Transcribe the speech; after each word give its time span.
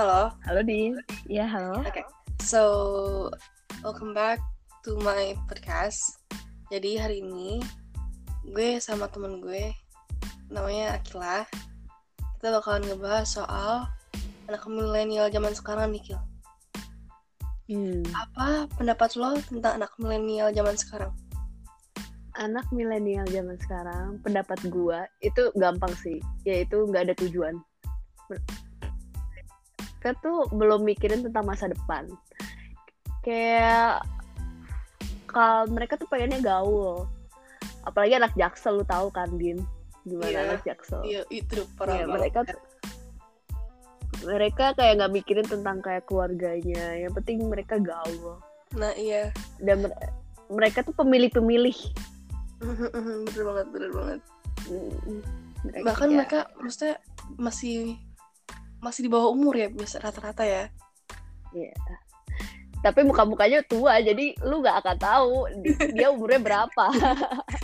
Halo. 0.00 0.32
Halo 0.48 0.64
Din. 0.64 0.96
Ya 1.28 1.44
halo. 1.44 1.84
Oke. 1.84 2.00
So, 2.40 2.62
welcome 3.84 4.16
back 4.16 4.40
to 4.80 4.96
my 5.04 5.36
podcast. 5.44 6.24
Jadi 6.72 6.96
hari 6.96 7.20
ini 7.20 7.60
gue 8.48 8.80
sama 8.80 9.12
temen 9.12 9.44
gue 9.44 9.76
namanya 10.48 10.96
Akila. 10.96 11.44
Kita 12.16 12.48
bakalan 12.48 12.88
ngebahas 12.88 13.28
soal 13.28 13.84
anak 14.48 14.64
milenial 14.72 15.28
zaman 15.28 15.52
sekarang 15.52 15.92
nih, 15.92 16.00
Kil. 16.00 16.20
Hmm. 17.68 18.00
Apa 18.16 18.72
pendapat 18.80 19.20
lo 19.20 19.36
tentang 19.52 19.84
anak 19.84 19.92
milenial 20.00 20.48
zaman 20.56 20.80
sekarang? 20.80 21.12
Anak 22.40 22.64
milenial 22.72 23.28
zaman 23.28 23.60
sekarang, 23.60 24.16
pendapat 24.24 24.64
gua 24.72 25.04
itu 25.20 25.52
gampang 25.60 25.92
sih, 25.92 26.24
yaitu 26.48 26.88
nggak 26.88 27.12
ada 27.12 27.14
tujuan. 27.20 27.60
Mereka 30.00 30.16
tuh 30.24 30.48
belum 30.56 30.88
mikirin 30.88 31.20
tentang 31.20 31.44
masa 31.44 31.68
depan. 31.68 32.08
Kayak 33.20 34.00
kalau 35.28 35.68
mereka 35.68 36.00
tuh 36.00 36.08
pengennya 36.08 36.40
gaul. 36.40 37.04
Apalagi 37.84 38.16
anak 38.16 38.32
jaksel 38.32 38.80
lu 38.80 38.84
tahu 38.88 39.12
kan, 39.12 39.28
Din? 39.36 39.60
Gimana 40.08 40.32
Iya. 40.32 40.40
anak 40.48 40.60
jaksel? 40.64 41.04
Iya, 41.04 41.22
itu 41.28 41.68
parah 41.76 42.00
Iya, 42.00 42.08
banget. 42.08 42.16
mereka 42.16 42.38
tuh 42.48 42.60
mereka 44.20 44.64
kayak 44.72 44.92
nggak 45.00 45.12
mikirin 45.16 45.44
tentang 45.44 45.80
kayak 45.80 46.04
keluarganya 46.04 46.96
yang 46.96 47.12
penting 47.12 47.40
mereka 47.44 47.76
gaul 47.76 48.40
Nah, 48.76 48.92
iya. 48.96 49.32
dan 49.60 49.84
mer- 49.84 49.96
mereka 50.48 50.80
tuh 50.80 50.96
pemilih-pemilih 50.96 51.76
bener 52.60 53.44
banget, 53.44 53.66
bener 53.68 53.90
banget. 53.92 54.20
Mereka- 55.60 55.84
Bahkan 55.88 56.08
ya, 56.08 56.16
mereka 56.16 56.40
maksudnya 56.56 56.96
masih 57.36 57.96
masih 58.80 59.06
di 59.06 59.10
bawah 59.12 59.32
umur 59.32 59.56
ya 59.56 59.68
biasa 59.68 60.00
rata-rata 60.00 60.44
ya. 60.44 60.64
ya. 61.52 61.72
tapi 62.80 63.04
muka-mukanya 63.04 63.60
tua 63.68 64.00
jadi 64.00 64.32
lu 64.40 64.64
nggak 64.64 64.76
akan 64.80 64.96
tahu 64.96 65.34
di- 65.60 65.76
dia 66.00 66.08
umurnya 66.08 66.40
berapa 66.40 66.86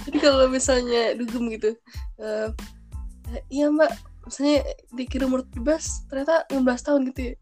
Jadi 0.06 0.18
kalau 0.20 0.46
misalnya 0.52 1.16
dugem 1.16 1.50
gitu, 1.50 1.74
eh, 2.20 2.48
iya 3.50 3.72
mbak, 3.72 3.90
misalnya 4.28 4.62
dikira 4.94 5.26
umur 5.26 5.42
17, 5.50 6.06
ternyata 6.06 6.46
16 6.52 6.86
tahun 6.86 7.00
gitu 7.10 7.20
ya. 7.32 7.34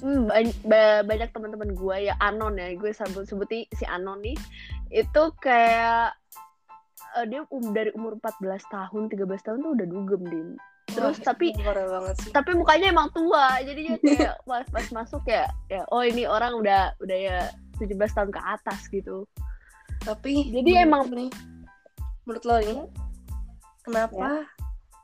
Hmm, 0.00 0.32
ba- 0.64 1.04
banyak 1.04 1.28
teman-teman 1.28 1.76
gue 1.76 1.96
ya 2.08 2.16
anon 2.24 2.56
ya 2.56 2.72
gue 2.72 2.88
sebut 2.88 3.28
sebuti 3.28 3.68
si 3.76 3.84
anon 3.84 4.24
nih 4.24 4.32
itu 4.88 5.22
kayak 5.44 6.16
eh, 7.20 7.24
dia 7.28 7.44
um, 7.52 7.76
dari 7.76 7.92
umur 7.92 8.16
14 8.16 8.64
tahun 8.72 9.12
13 9.12 9.28
tahun 9.44 9.58
tuh 9.60 9.72
udah 9.76 9.86
dugem 9.92 10.22
din 10.24 10.48
terus 10.90 11.16
Wah, 11.16 11.26
tapi 11.26 11.46
tapi 12.30 12.50
mukanya 12.52 12.90
emang 12.90 13.08
tua 13.10 13.58
jadi 13.60 13.96
kayak 13.96 14.34
pas, 14.48 14.66
pas 14.66 14.86
masuk 14.92 15.22
ya 15.24 15.46
ya 15.66 15.82
oh 15.88 16.00
ini 16.00 16.24
orang 16.24 16.54
udah 16.54 16.94
udah 16.98 17.18
ya 17.18 17.38
17 17.78 17.96
tahun 18.12 18.30
ke 18.30 18.40
atas 18.40 18.86
gitu 18.88 19.24
Tapi 20.00 20.48
Jadi 20.48 20.70
menurut 20.72 20.86
emang- 20.86 21.12
nih, 21.12 21.30
menurut 22.24 22.44
lo 22.44 22.56
nih, 22.58 22.80
kenapa 23.82 24.48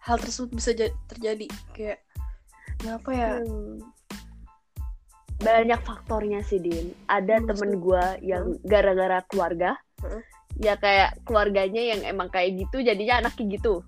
hal 0.01 0.17
tersebut 0.17 0.51
bisa 0.53 0.73
ja- 0.73 0.97
terjadi? 1.07 1.45
Kayak 1.73 2.01
kenapa 2.77 3.09
ya? 3.11 3.31
Hmm. 3.39 3.77
banyak 5.37 5.81
faktornya 5.83 6.41
sih 6.43 6.57
din 6.57 6.97
ada 7.07 7.37
Hmm, 7.37 7.45
temen 7.45 7.77
gue 7.77 8.05
yang 8.25 8.57
gara-gara 8.65 9.21
keluarga 9.29 9.77
Hmm. 10.01 10.25
ya 10.57 10.77
kayak 10.77 11.21
keluarganya 11.23 11.83
yang 11.87 12.01
emang 12.03 12.29
kayak 12.29 12.57
gitu 12.57 12.81
jadinya 12.81 13.21
anaknya 13.21 13.53
gitu 13.53 13.85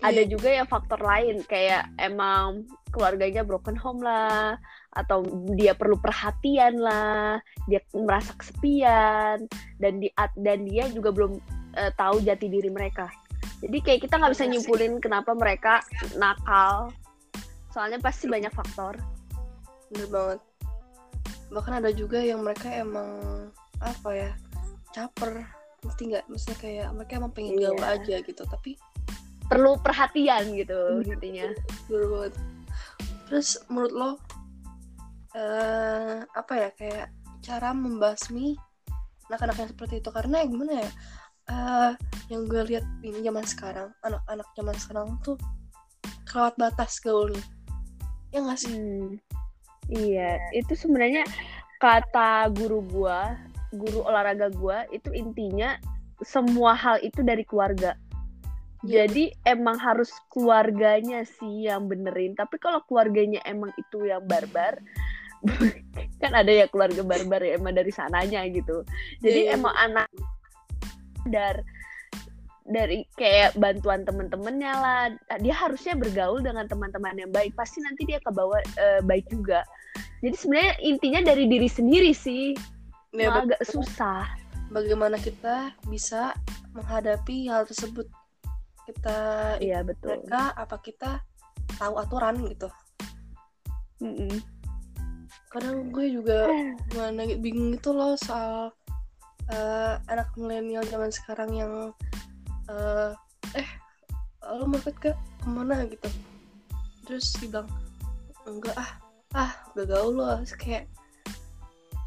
ada 0.00 0.22
Iya, 0.24 0.32
juga 0.32 0.48
yang 0.48 0.68
faktor 0.68 1.00
lain 1.00 1.44
kayak 1.44 1.84
emang 2.00 2.64
keluarganya 2.90 3.44
broken 3.44 3.76
home 3.76 4.00
lah 4.00 4.56
atau 4.96 5.22
dia 5.54 5.76
perlu 5.76 5.94
perhatian 6.00 6.80
lah 6.82 7.38
dia 7.70 7.78
merasa 7.94 8.34
kesepian 8.34 9.46
dan 9.78 9.92
di 10.02 10.10
dan 10.40 10.66
dia 10.66 10.88
juga 10.90 11.14
belum 11.14 11.38
eh, 11.76 11.92
tahu 11.94 12.24
jati 12.24 12.48
diri 12.50 12.72
mereka. 12.72 13.06
Jadi 13.60 13.78
kayak 13.84 14.00
kita 14.08 14.16
nggak 14.16 14.32
bisa 14.32 14.44
Iya 14.48 14.52
nyimpulin 14.56 14.92
kenapa 15.04 15.36
mereka 15.36 15.84
nakal. 16.16 16.90
Soalnya 17.70 18.00
pasti 18.02 18.26
banyak 18.26 18.50
faktor. 18.50 18.96
Bener 19.92 20.08
banget. 20.10 20.40
Bahkan 21.52 21.72
ada 21.84 21.90
juga 21.92 22.18
yang 22.24 22.40
mereka 22.42 22.72
emang 22.72 23.10
apa 23.78 24.10
ya 24.16 24.30
caper, 24.90 25.44
ngerti 25.86 26.02
nggak? 26.10 26.24
Maksudnya 26.26 26.58
kayak 26.58 26.88
mereka 26.96 27.12
emang 27.20 27.32
pengen 27.36 27.54
Iya. 27.54 27.68
gaul 27.70 27.84
aja 27.84 28.16
gitu, 28.24 28.42
tapi 28.48 28.74
perlu 29.50 29.74
perhatian 29.82 30.54
gitu 30.54 31.02
intinya. 31.02 31.50
banget. 31.90 32.32
Terus 33.26 33.58
menurut 33.66 33.92
lo 33.92 34.10
eh 35.34 36.22
apa 36.26 36.52
ya 36.54 36.68
kayak 36.74 37.10
cara 37.42 37.74
membasmi 37.74 38.54
anak-anak 39.26 39.56
yang 39.58 39.70
seperti 39.74 39.94
itu? 39.98 40.10
Karena 40.14 40.42
ya 40.42 40.46
gimana 40.46 40.72
ya 40.78 40.90
eh 41.50 41.92
yang 42.30 42.46
gue 42.46 42.62
lihat 42.70 42.86
ini 43.02 43.26
zaman 43.26 43.42
sekarang 43.42 43.90
anak-anak 44.06 44.46
zaman 44.54 44.76
sekarang 44.78 45.08
tuh 45.26 45.34
kelewat 46.30 46.54
batas 46.54 47.02
gaulnya 47.02 47.42
ya 48.30 48.38
nggak 48.42 48.58
sih? 48.58 48.70
Hmm, 48.70 49.18
iya, 49.90 50.38
itu 50.54 50.72
sebenarnya 50.78 51.26
kata 51.82 52.50
guru 52.54 52.82
gua, 52.86 53.34
guru 53.74 54.06
olahraga 54.06 54.50
gua 54.54 54.86
itu 54.94 55.10
intinya 55.10 55.74
semua 56.22 56.78
hal 56.78 57.02
itu 57.02 57.20
dari 57.26 57.42
keluarga. 57.42 57.98
Iya. 58.80 59.06
Jadi 59.06 59.24
emang 59.44 59.76
harus 59.76 60.08
keluarganya 60.32 61.24
sih 61.24 61.68
yang 61.68 61.88
benerin. 61.88 62.32
Tapi 62.32 62.56
kalau 62.56 62.80
keluarganya 62.88 63.44
emang 63.44 63.72
itu 63.76 64.08
yang 64.08 64.24
barbar, 64.24 64.80
kan 66.22 66.32
ada 66.32 66.48
ya 66.48 66.66
keluarga 66.68 67.04
barbar 67.04 67.44
ya 67.44 67.60
emang 67.60 67.76
dari 67.76 67.92
sananya 67.92 68.44
gitu. 68.48 68.84
Jadi 69.20 69.48
Iya, 69.48 69.52
iya. 69.52 69.56
emang 69.56 69.74
anak 69.76 70.08
dar 71.28 71.60
dari 72.70 73.02
kayak 73.18 73.58
bantuan 73.58 74.06
temen-temennya 74.06 74.72
lah 74.78 75.02
dia 75.42 75.52
harusnya 75.52 75.98
bergaul 75.98 76.38
dengan 76.38 76.70
teman-teman 76.70 77.18
yang 77.18 77.32
baik 77.34 77.50
pasti 77.58 77.82
nanti 77.82 78.06
dia 78.06 78.22
ke 78.22 78.30
bawah 78.30 78.62
eh, 78.78 79.02
baik 79.02 79.26
juga 79.26 79.66
jadi 80.22 80.36
sebenarnya 80.38 80.74
intinya 80.78 81.20
dari 81.34 81.50
diri 81.50 81.66
sendiri 81.66 82.14
sih 82.14 82.54
Ya, 83.10 83.42
agak 83.42 83.66
susah 83.66 84.22
bagaimana 84.70 85.18
kita 85.18 85.74
bisa 85.90 86.30
menghadapi 86.78 87.50
hal 87.50 87.66
tersebut 87.66 88.06
kita 88.90 89.18
iya 89.62 89.80
betul. 89.86 90.18
mereka 90.18 90.52
apa 90.58 90.76
kita 90.82 91.10
tahu 91.78 91.96
aturan 91.96 92.42
gitu. 92.50 92.68
Mm-mm. 94.00 94.40
kadang 95.50 95.90
gue 95.90 96.06
juga 96.14 96.46
gitu, 96.94 97.42
bingung 97.42 97.74
gitu 97.74 97.90
loh 97.90 98.14
soal 98.14 98.70
eh, 99.50 99.94
anak 100.06 100.30
milenial 100.38 100.86
zaman 100.86 101.10
sekarang 101.10 101.50
yang 101.54 101.72
eh 102.70 103.12
eh 103.58 103.68
lo 104.46 104.66
mau 104.66 104.78
ikut 104.78 104.96
ke 104.98 105.10
ke 105.14 105.48
mana? 105.48 105.86
gitu. 105.90 106.06
Terus 107.06 107.34
dibilang 107.38 107.66
enggak 108.46 108.74
ah 108.78 108.90
ah 109.36 109.52
udah 109.74 109.86
gaul 109.86 110.14
lo 110.18 110.26
Terus 110.42 110.54
kayak 110.58 110.84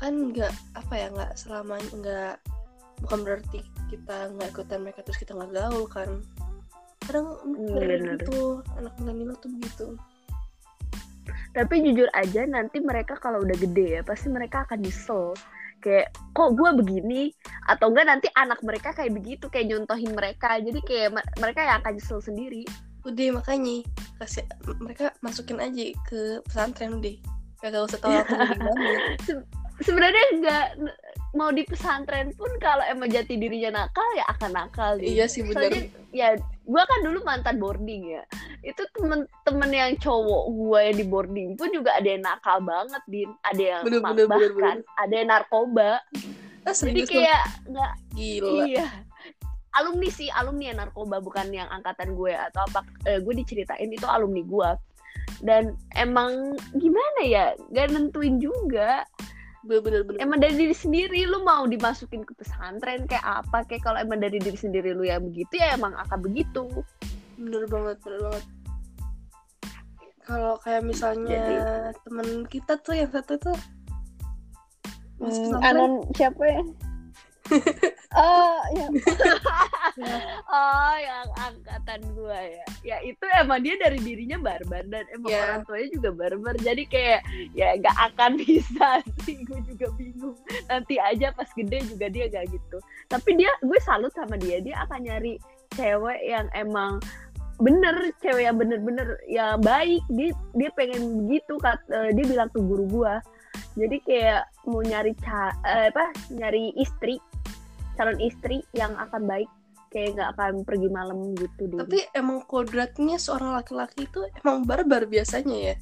kan 0.04 0.36
nggak 0.36 0.52
apa 0.76 0.94
ya 1.00 1.08
nggak 1.16 1.32
selamanya 1.40 1.88
nggak 1.96 2.36
bukan 3.08 3.20
berarti 3.24 3.64
kita 3.88 4.32
nggak 4.36 4.52
ikutan 4.52 4.80
mereka 4.84 5.00
terus 5.06 5.20
kita 5.20 5.32
nggak 5.32 5.56
gaul 5.56 5.88
kan 5.88 6.20
kadang 7.06 7.28
bener. 7.46 8.20
gitu 8.20 8.64
anak 8.80 8.94
milenial 9.00 9.36
tuh 9.40 9.52
begitu. 9.60 9.88
Tapi 11.54 11.86
jujur 11.86 12.10
aja 12.18 12.50
nanti 12.50 12.82
mereka 12.82 13.14
kalau 13.22 13.46
udah 13.46 13.54
gede 13.54 14.00
ya 14.00 14.02
pasti 14.02 14.28
mereka 14.34 14.66
akan 14.66 14.82
nyesel. 14.82 15.38
Kayak 15.84 16.16
kok 16.34 16.58
gue 16.58 16.70
begini? 16.82 17.30
Atau 17.70 17.94
enggak 17.94 18.08
nanti 18.10 18.28
anak 18.34 18.64
mereka 18.66 18.96
kayak 18.96 19.14
begitu 19.14 19.46
kayak 19.54 19.70
nyontohin 19.70 20.18
mereka. 20.18 20.58
Jadi 20.58 20.80
kayak 20.82 21.10
me- 21.14 21.30
mereka 21.38 21.62
yang 21.62 21.78
akan 21.86 21.94
nyesel 21.94 22.20
sendiri. 22.24 22.66
Udah 23.06 23.38
makanya 23.38 23.86
kasih 24.18 24.48
mereka 24.82 25.14
masukin 25.22 25.62
aja 25.62 25.86
ke 26.10 26.42
pesantren 26.48 26.98
udah. 26.98 27.16
Kagak 27.62 27.86
usah 27.86 28.00
tahu 28.02 28.12
aku 28.18 28.34
gimana. 28.58 28.92
Sebenarnya 29.84 30.26
enggak 30.34 30.66
mau 31.34 31.50
di 31.50 31.66
pesantren 31.66 32.30
pun 32.38 32.50
kalau 32.62 32.86
emang 32.86 33.10
jati 33.10 33.38
dirinya 33.42 33.84
nakal 33.84 34.06
ya 34.14 34.26
akan 34.38 34.52
nakal 34.54 34.94
iya 35.02 35.26
sih 35.26 35.42
bener 35.42 35.74
Soalnya 35.74 35.82
ya 36.14 36.28
gue 36.64 36.84
kan 36.84 37.00
dulu 37.04 37.20
mantan 37.28 37.60
boarding 37.60 38.16
ya. 38.20 38.24
Itu 38.64 38.88
temen-temen 38.96 39.72
yang 39.72 39.92
cowok 40.00 40.44
gue 40.52 40.80
yang 40.80 40.98
di 40.98 41.06
boarding 41.06 41.50
pun 41.60 41.70
juga 41.76 42.00
ada 42.00 42.08
yang 42.08 42.24
nakal 42.24 42.58
banget 42.64 43.04
din. 43.12 43.30
Ada 43.44 43.64
yang 43.64 43.82
Bener, 43.84 44.00
ma- 44.00 44.12
bener, 44.16 44.28
bener, 44.28 44.52
bahkan 44.56 44.78
ada 44.96 45.14
yang 45.14 45.30
narkoba. 45.30 45.92
Ah, 46.64 46.76
jadi 46.76 47.02
kayak 47.04 47.44
nggak 47.68 47.94
gila. 48.16 48.64
Iya. 48.68 48.88
Alumni 49.74 50.10
sih 50.14 50.30
alumni 50.32 50.64
yang 50.72 50.80
narkoba 50.80 51.18
bukan 51.20 51.50
yang 51.52 51.68
angkatan 51.68 52.16
gue 52.16 52.32
atau 52.32 52.64
apa. 52.72 52.86
Eh, 53.10 53.20
gue 53.20 53.34
diceritain 53.36 53.90
itu 53.90 54.06
alumni 54.08 54.42
gue 54.46 54.70
dan 55.44 55.76
emang 56.00 56.56
gimana 56.78 57.22
ya? 57.26 57.46
Gak 57.76 57.92
nentuin 57.92 58.40
juga 58.40 59.04
bener 59.64 60.04
bener 60.04 60.20
emang 60.20 60.44
dari 60.44 60.60
diri 60.60 60.76
sendiri 60.76 61.24
lu 61.24 61.48
mau 61.48 61.64
dimasukin 61.64 62.28
ke 62.28 62.36
pesantren 62.36 63.08
kayak 63.08 63.24
apa 63.24 63.64
kayak 63.64 63.84
kalau 63.88 63.96
emang 63.96 64.20
dari 64.20 64.36
diri 64.36 64.60
sendiri 64.60 64.92
lu 64.92 65.08
yang 65.08 65.24
begitu 65.24 65.56
ya 65.56 65.80
emang 65.80 65.96
akan 65.96 66.20
begitu. 66.20 66.68
Bener 67.40 67.64
banget 67.72 67.98
bener 68.04 68.20
banget. 68.28 68.46
Kalau 70.24 70.56
kayak 70.64 70.84
misalnya 70.84 71.44
temen 72.04 72.48
kita 72.48 72.80
tuh 72.80 72.96
yang 72.96 73.12
satu 73.12 73.40
tuh 73.40 73.58
Hmm, 75.24 75.56
anon 75.64 76.04
siapa 76.18 76.44
ya? 76.44 76.62
oh, 78.16 78.60
yang 78.74 78.92
ya, 79.98 80.18
oh, 80.58 80.96
yang 80.98 81.28
angkatan 81.38 82.02
gua 82.14 82.38
ya. 82.38 82.66
Ya 82.84 82.98
itu 83.02 83.26
emang 83.38 83.62
dia 83.66 83.76
dari 83.80 84.00
dirinya 84.02 84.38
barbar 84.42 84.86
dan 84.90 85.06
emang 85.14 85.32
Ya. 85.34 85.42
orang 85.46 85.62
tuanya 85.66 85.88
juga 85.94 86.10
barbar. 86.14 86.56
Jadi 86.62 86.84
kayak 86.90 87.22
ya 87.54 87.74
nggak 87.78 87.98
akan 88.14 88.32
bisa 88.44 89.02
sih. 89.26 89.42
Gue 89.46 89.60
juga 89.66 89.88
bingung. 89.98 90.38
Nanti 90.70 90.98
aja 90.98 91.34
pas 91.34 91.50
gede 91.54 91.86
juga 91.90 92.10
dia 92.10 92.30
gak 92.30 92.50
gitu. 92.54 92.78
Tapi 93.10 93.30
dia, 93.38 93.52
gue 93.62 93.80
salut 93.82 94.14
sama 94.14 94.38
dia. 94.38 94.62
Dia 94.62 94.84
akan 94.88 95.00
nyari 95.06 95.38
cewek 95.74 96.20
yang 96.26 96.48
emang 96.54 97.02
bener 97.62 97.96
cewek 98.20 98.50
yang 98.50 98.58
bener-bener 98.58 99.14
ya 99.30 99.56
baik 99.62 100.02
dia 100.10 100.34
dia 100.58 100.70
pengen 100.74 101.26
begitu 101.26 101.54
kat, 101.62 101.78
eh, 101.94 102.10
dia 102.18 102.26
bilang 102.26 102.50
ke 102.50 102.58
guru 102.60 102.86
gua 102.90 103.22
jadi 103.78 103.98
kayak 104.06 104.44
mau 104.66 104.82
nyari 104.82 105.14
ca 105.22 105.54
eh, 105.62 105.94
apa 105.94 106.10
nyari 106.34 106.74
istri 106.82 107.22
calon 107.96 108.20
istri 108.20 108.66
yang 108.74 108.94
akan 108.98 109.26
baik 109.26 109.50
kayak 109.94 110.18
nggak 110.18 110.30
akan 110.36 110.54
pergi 110.66 110.90
malam 110.90 111.38
gitu 111.38 111.70
deh. 111.70 111.80
Tapi 111.86 112.00
emang 112.18 112.42
kodratnya 112.50 113.22
seorang 113.22 113.54
laki-laki 113.62 114.10
itu 114.10 114.26
emang 114.42 114.66
barbar 114.66 115.06
biasanya 115.06 115.74
ya? 115.74 115.76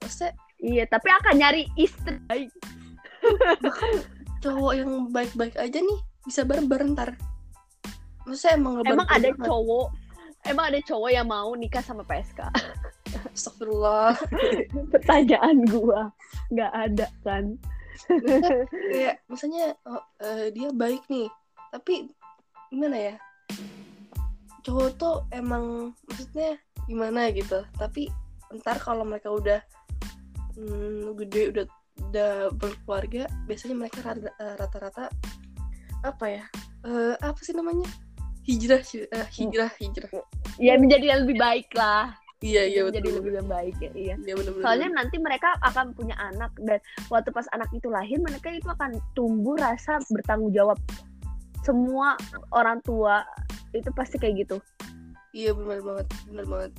Maksudnya 0.00 0.32
iya 0.64 0.84
tapi 0.88 1.08
akan 1.12 1.34
nyari 1.36 1.62
istri. 1.76 2.16
Baik. 2.32 2.50
Cowok 4.40 4.72
yang 4.72 4.90
baik-baik 5.12 5.54
aja 5.60 5.78
nih 5.78 6.00
bisa 6.24 6.48
barbar 6.48 6.80
ntar. 6.96 7.10
Maksudnya 8.24 8.56
emang 8.56 8.74
emang 8.82 9.04
barbar 9.04 9.16
ada 9.20 9.28
banget. 9.30 9.44
cowok 9.44 9.86
emang 10.48 10.64
ada 10.72 10.80
cowok 10.80 11.10
yang 11.12 11.26
mau 11.28 11.50
nikah 11.52 11.84
sama 11.84 12.02
PSK 12.08 12.40
Astagfirullah. 13.36 14.16
Pertanyaan 14.92 15.60
gua 15.68 16.08
nggak 16.48 16.72
ada 16.72 17.06
kan 17.20 17.60
kayak 18.92 19.22
misalnya 19.28 19.74
oh, 19.86 20.02
eh, 20.22 20.52
dia 20.52 20.68
baik 20.72 21.02
nih. 21.08 21.28
Tapi 21.72 22.10
gimana 22.72 22.96
ya? 22.96 23.14
Cowok 24.66 24.88
tuh 24.98 25.16
emang 25.30 25.94
maksudnya 26.06 26.58
gimana 26.86 27.30
gitu. 27.32 27.62
Tapi 27.76 28.10
ntar 28.62 28.78
kalau 28.78 29.02
mereka 29.02 29.30
udah 29.30 29.60
hmm, 30.54 31.16
gede 31.24 31.42
udah 31.54 31.64
udah 32.12 32.32
berkeluarga 32.54 33.26
biasanya 33.48 33.76
mereka 33.86 34.14
eh, 34.14 34.54
rata-rata 34.60 35.10
apa 36.04 36.26
ya? 36.26 36.44
Eh, 36.86 37.14
apa 37.18 37.40
sih 37.42 37.54
namanya? 37.56 37.88
Hijrah 38.46 38.78
hi- 38.78 39.10
eh, 39.10 39.26
hijrah 39.34 39.72
hijrah. 39.80 40.10
Ya 40.62 40.78
menjadi 40.78 41.10
yang 41.10 41.20
lebih 41.26 41.38
baik 41.42 41.68
lah 41.74 42.14
iya 42.44 42.62
iya 42.68 42.84
menjadi 42.84 43.08
betul 43.08 43.20
lebih 43.24 43.48
baik 43.48 43.76
ya 43.80 43.90
iya 43.96 44.14
Iya, 44.20 44.34
bener-bener. 44.36 44.64
Soalnya 44.64 44.88
nanti 44.92 45.16
mereka 45.16 45.56
akan 45.64 45.96
punya 45.96 46.12
anak 46.20 46.52
dan 46.60 46.78
waktu 47.08 47.32
pas 47.32 47.48
anak 47.56 47.70
itu 47.72 47.88
lahir 47.88 48.20
mereka 48.20 48.52
itu 48.52 48.68
akan 48.68 48.96
tumbuh 49.16 49.56
rasa 49.56 49.96
bertanggung 50.12 50.52
jawab. 50.52 50.76
Semua 51.64 52.14
orang 52.52 52.78
tua 52.84 53.24
itu 53.72 53.88
pasti 53.96 54.16
kayak 54.20 54.46
gitu. 54.46 54.56
iya 55.36 55.52
benar 55.52 55.84
banget 55.84 56.06
benar 56.32 56.46
banget 56.48 56.72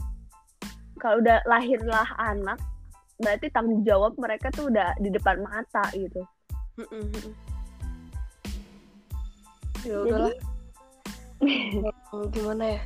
Kalau 0.98 1.22
udah 1.22 1.38
lahirlah 1.46 2.10
anak 2.18 2.58
berarti 3.22 3.54
tanggung 3.54 3.86
jawab 3.86 4.18
mereka 4.18 4.50
tuh 4.50 4.66
udah 4.74 4.98
di 4.98 5.14
depan 5.14 5.46
mata 5.46 5.86
gitu. 5.94 6.26
Mm-mm. 6.82 7.06
ya 9.86 9.94
Jadi 9.94 10.10
udahlah 10.10 10.34
Hmm, 11.38 12.26
gimana 12.34 12.66
ya 12.66 12.82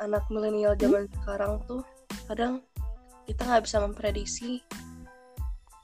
anak 0.00 0.24
milenial 0.32 0.72
zaman 0.74 1.06
sekarang 1.20 1.60
tuh 1.68 1.84
kadang 2.26 2.64
kita 3.28 3.46
nggak 3.46 3.62
bisa 3.68 3.76
memprediksi 3.78 4.64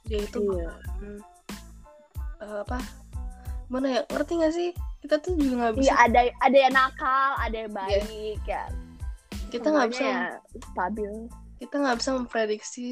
dia 0.07 0.23
itu 0.23 0.39
Iya. 0.39 0.71
eh, 2.41 2.59
apa 2.63 2.79
gimana 3.67 3.87
ya 3.91 4.01
ngerti 4.07 4.31
nggak 4.39 4.53
sih 4.55 4.69
kita 5.03 5.15
tuh 5.19 5.35
juga 5.35 5.53
nggak 5.69 5.73
Iya 5.75 5.79
bisa 5.79 5.93
ada 5.99 6.19
ada 6.41 6.57
yang 6.57 6.73
nakal, 6.73 7.29
ada 7.37 7.57
yang 7.67 7.73
baik 7.75 8.41
ya. 8.47 8.63
kita 9.47 9.67
nggak 9.69 9.89
bisa 9.91 10.03
ya 10.03 10.19
stabil. 10.73 11.11
kita 11.57 11.75
nggak 11.79 11.97
bisa 11.99 12.09
memprediksi 12.15 12.85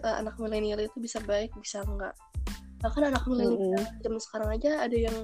eh, 0.00 0.14
anak 0.16 0.34
milenial 0.38 0.80
itu 0.80 0.96
bisa 0.98 1.18
baik 1.24 1.50
bisa 1.58 1.82
enggak 1.84 2.14
bahkan 2.80 3.12
anak 3.12 3.22
milenial 3.28 3.76
Mm-mm. 3.76 4.00
zaman 4.00 4.20
sekarang 4.22 4.48
aja 4.56 4.70
ada 4.80 4.96
yang 4.96 5.16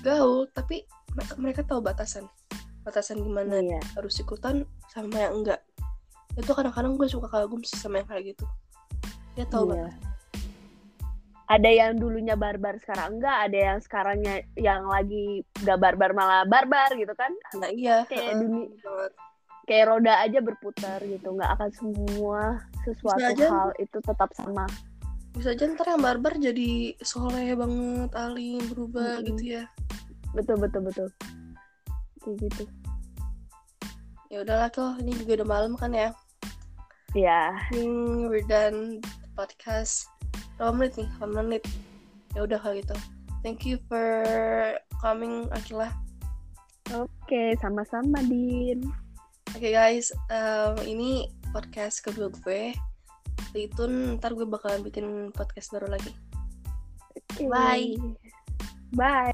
gaul 0.00 0.48
tapi 0.56 0.88
mereka 1.36 1.60
tahu 1.62 1.84
batasan 1.84 2.24
batasan 2.82 3.18
gimana 3.18 3.58
Iya. 3.58 3.80
harus 3.94 4.14
ikutan 4.16 4.62
sama 4.88 5.16
yang 5.16 5.38
enggak 5.38 5.60
itu 6.32 6.48
kadang-kadang 6.48 6.94
gue 6.94 7.06
suka 7.06 7.28
kagum 7.28 7.60
sih 7.60 7.76
sama 7.76 8.00
yang 8.00 8.08
kayak 8.08 8.24
gitu 8.32 8.44
dia 9.32 9.46
tahu 9.46 9.72
Iya. 9.72 9.90
Ada 11.44 11.68
yang 11.68 11.92
dulunya 11.94 12.32
barbar 12.32 12.80
sekarang 12.80 13.20
enggak, 13.20 13.36
ada 13.44 13.58
yang 13.60 13.78
sekarangnya 13.78 14.40
yang 14.56 14.88
lagi 14.88 15.44
gak 15.60 15.76
barbar 15.76 16.16
malah 16.16 16.42
barbar 16.42 16.96
gitu 16.96 17.12
kan. 17.12 17.28
nah 17.54 17.68
iya 17.68 18.08
Kayak 18.08 18.24
heeh, 18.24 18.40
dunia 18.40 18.72
banget. 18.80 19.12
kayak 19.62 19.84
roda 19.86 20.14
aja 20.18 20.38
berputar 20.40 20.98
gitu 21.02 21.28
nggak 21.28 21.50
akan 21.52 21.70
semua 21.70 22.40
sesuatu 22.82 23.20
Bisa 23.20 23.30
aja. 23.30 23.46
hal 23.46 23.70
itu 23.76 23.98
tetap 24.00 24.30
sama 24.32 24.64
bisa 25.32 25.48
aja 25.48 25.64
ntar 25.70 25.86
yang 25.86 26.00
barbar 26.00 26.34
jadi 26.34 26.70
soleh 26.98 27.52
banget 27.52 28.10
alim 28.12 28.58
berubah 28.66 29.20
Mm-mm. 29.20 29.28
gitu 29.30 29.44
ya 29.54 29.64
betul 30.32 30.56
betul 30.56 30.82
betul 30.82 31.08
kayak 32.22 32.48
gitu. 32.48 32.64
Ya 34.32 34.40
udahlah 34.40 34.72
tuh 34.72 34.96
ini 35.02 35.12
juga 35.18 35.42
udah 35.42 35.48
malam 35.48 35.72
kan 35.76 35.92
ya? 35.92 36.10
Ya 37.12 37.52
Hmm, 37.68 38.32
we're 38.32 38.46
done 38.48 39.04
podcast. 39.36 40.08
Berapa 40.56 40.72
menit 40.72 40.94
nih? 40.96 41.08
8 41.20 41.36
menit. 41.36 41.62
Ya 42.32 42.48
udah 42.48 42.56
kalau 42.56 42.80
gitu. 42.80 42.96
Thank 43.44 43.68
you 43.68 43.76
for 43.90 44.24
coming 45.04 45.50
Akila. 45.52 45.92
Oke 46.94 47.58
sama-sama 47.60 48.24
din. 48.24 48.86
Oke 49.52 49.68
guys, 49.68 50.14
em, 50.32 50.74
ini 50.88 51.28
podcast 51.52 52.00
kedua 52.00 52.32
gue. 52.32 52.72
Stay 53.52 53.68
tune, 53.68 54.16
ntar 54.16 54.32
gue 54.32 54.48
bakalan 54.48 54.80
bikin 54.80 55.28
podcast 55.36 55.68
baru 55.76 55.92
lagi. 55.92 56.12
Oke. 57.12 57.44
Bye. 57.52 58.00
bye 58.96 59.31